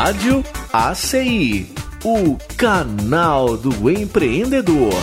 [0.00, 1.66] Rádio ACI,
[2.04, 4.94] o canal do empreendedor.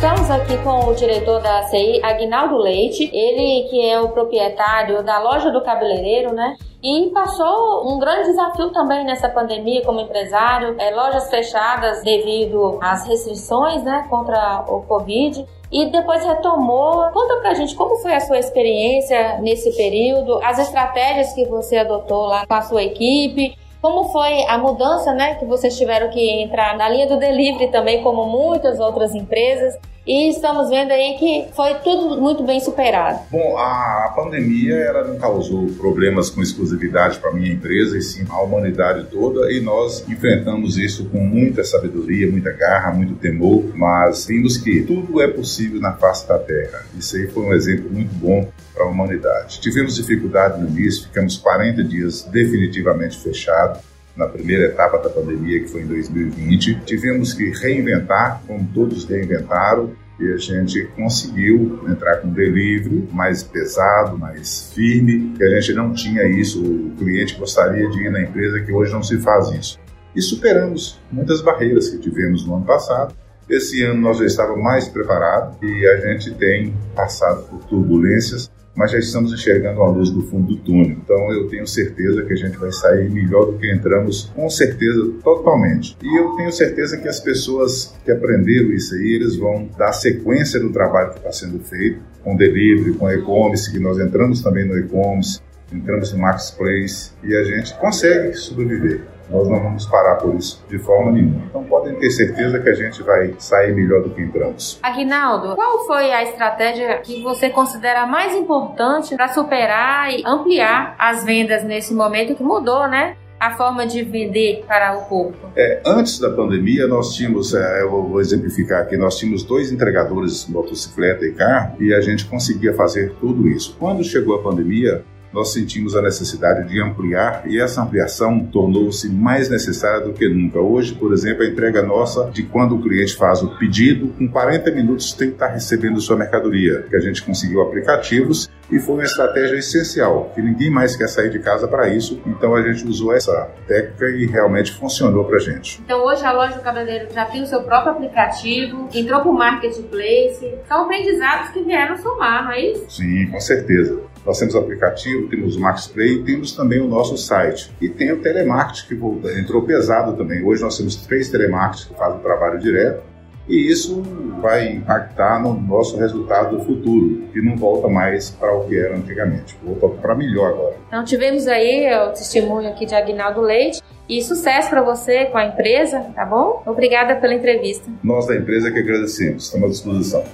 [0.00, 5.18] Estamos aqui com o diretor da ACI, Agnaldo Leite, ele que é o proprietário da
[5.18, 6.56] loja do cabeleireiro, né?
[6.82, 13.06] E passou um grande desafio também nessa pandemia como empresário, é, lojas fechadas devido às
[13.06, 17.10] restrições né, contra o Covid e depois retomou.
[17.12, 22.22] Conta pra gente como foi a sua experiência nesse período, as estratégias que você adotou
[22.22, 23.54] lá com a sua equipe.
[23.82, 28.02] Como foi a mudança, né, que vocês tiveram que entrar na linha do delivery também,
[28.02, 29.78] como muitas outras empresas?
[30.10, 33.20] E estamos vendo aí que foi tudo muito bem superado.
[33.30, 38.42] Bom, a pandemia ela não causou problemas com exclusividade para minha empresa, e sim a
[38.42, 44.56] humanidade toda, e nós enfrentamos isso com muita sabedoria, muita garra, muito temor, mas vimos
[44.56, 46.84] que tudo é possível na face da Terra.
[46.98, 49.60] Isso aí foi um exemplo muito bom para a humanidade.
[49.60, 53.89] Tivemos dificuldade no início, ficamos 40 dias definitivamente fechados,
[54.20, 56.82] na primeira etapa da pandemia, que foi em 2020.
[56.84, 64.18] Tivemos que reinventar, como todos reinventaram, e a gente conseguiu entrar com delivery mais pesado,
[64.18, 66.62] mais firme, que a gente não tinha isso.
[66.62, 69.80] O cliente gostaria de ir na empresa, que hoje não se faz isso.
[70.14, 73.14] E superamos muitas barreiras que tivemos no ano passado.
[73.48, 78.92] Esse ano nós já estávamos mais preparados e a gente tem passado por turbulências mas
[78.92, 80.96] já estamos enxergando a luz do fundo do túnel.
[81.02, 85.12] Então eu tenho certeza que a gente vai sair melhor do que entramos, com certeza,
[85.22, 85.96] totalmente.
[86.02, 90.60] E eu tenho certeza que as pessoas que aprenderam isso aí, eles vão dar sequência
[90.60, 94.78] no trabalho que está sendo feito, com delivery, com e-commerce, que nós entramos também no
[94.78, 95.40] e-commerce,
[95.72, 99.02] entramos no marketplace e a gente consegue sobreviver.
[99.30, 101.44] Nós não vamos parar por isso de forma nenhuma.
[101.48, 104.78] Então podem ter certeza que a gente vai sair melhor do que entramos.
[104.82, 111.24] Aguinaldo, qual foi a estratégia que você considera mais importante para superar e ampliar as
[111.24, 113.16] vendas nesse momento que mudou, né?
[113.40, 115.50] a forma de vender para o público?
[115.56, 120.44] É, antes da pandemia, nós tínhamos, é, eu vou exemplificar aqui, nós tínhamos dois entregadores
[120.44, 123.74] de motocicleta e carro e a gente conseguia fazer tudo isso.
[123.78, 125.02] Quando chegou a pandemia,
[125.32, 130.58] nós sentimos a necessidade de ampliar e essa ampliação tornou-se mais necessária do que nunca.
[130.58, 134.70] Hoje, por exemplo, a entrega nossa de quando o cliente faz o pedido, com 40
[134.72, 139.04] minutos tem que estar recebendo sua mercadoria, que a gente conseguiu aplicativos e foi uma
[139.04, 143.12] estratégia essencial, que ninguém mais quer sair de casa para isso, então a gente usou
[143.12, 145.80] essa técnica e realmente funcionou para a gente.
[145.84, 149.34] Então hoje a loja do cabeleireiro já tem o seu próprio aplicativo, entrou para o
[149.34, 152.84] marketplace, são aprendizados que vieram somar, não é isso?
[152.88, 154.00] Sim, com certeza.
[154.24, 157.72] Nós temos o aplicativo, temos o Max Play, temos também o nosso site.
[157.80, 160.44] E tem o telemarketing, que entrou pesado também.
[160.44, 163.02] Hoje nós temos três telemarketers que fazem o trabalho direto.
[163.48, 164.02] E isso
[164.40, 168.96] vai impactar no nosso resultado do futuro, que não volta mais para o que era
[168.96, 170.76] antigamente, volta para melhor agora.
[170.86, 175.46] Então tivemos aí o testemunho aqui de Agnaldo Leite e sucesso para você com a
[175.46, 176.62] empresa, tá bom?
[176.64, 177.90] Obrigada pela entrevista.
[178.04, 180.24] Nós da empresa que agradecemos, estamos à disposição.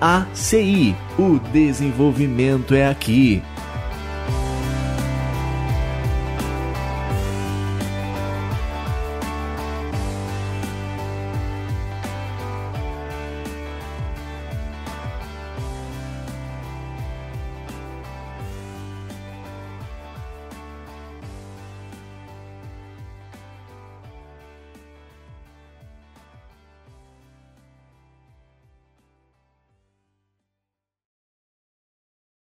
[0.00, 0.94] ACI.
[1.18, 3.42] O desenvolvimento é aqui.